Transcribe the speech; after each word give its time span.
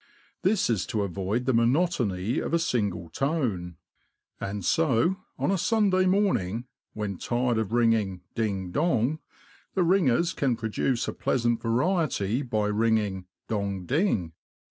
This 0.41 0.67
is 0.67 0.87
to 0.87 1.03
avoid 1.03 1.45
the 1.45 1.53
monotony 1.53 2.39
of 2.39 2.55
a 2.55 2.57
single 2.57 3.07
tone; 3.09 3.75
and 4.39 4.65
so, 4.65 5.17
on 5.37 5.51
a 5.51 5.59
Sunday 5.59 6.07
morning, 6.07 6.65
when 6.93 7.17
tired 7.17 7.59
of 7.59 7.71
ringing 7.71 8.21
"ding 8.33 8.71
dong," 8.71 9.19
the 9.75 9.83
ringers 9.83 10.33
can 10.33 10.55
produce 10.55 11.07
a 11.07 11.13
pleasant 11.13 11.61
variety 11.61 12.41
by 12.41 12.65
ringing'' 12.65 13.27
dong 13.47 13.85
ding." 13.85 14.33